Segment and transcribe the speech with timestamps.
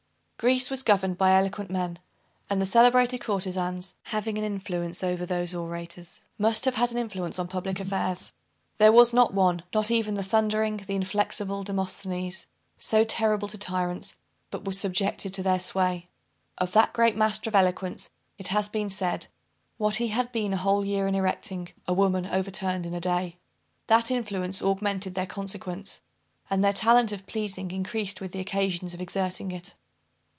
[0.41, 1.99] Greece was governed by eloquent men;
[2.49, 7.37] and the celebrated courtezans, having an influence over those orators must have had an influence
[7.37, 8.33] on public affairs.
[8.77, 12.47] There was not one, not even the thundering, the inflexible Demosthenes,
[12.79, 14.15] so terrible to tyrants,
[14.49, 16.09] but was subjected to their sway.
[16.57, 18.09] Of that great master of eloquence
[18.39, 19.27] it has been said,
[19.77, 23.37] "What he had been a whole year in erecting, a woman overturned in a day."
[23.85, 26.01] That influence augmented their consequence;
[26.49, 29.75] and their talent of pleasing increased with the occasions of exerting it.